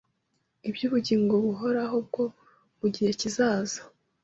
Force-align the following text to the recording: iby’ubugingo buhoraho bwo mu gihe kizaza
iby’ubugingo 0.67 1.33
buhoraho 1.45 1.97
bwo 2.07 2.25
mu 2.79 2.87
gihe 2.93 3.09
kizaza 3.19 3.79